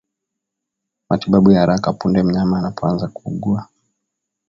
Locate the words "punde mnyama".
1.93-2.57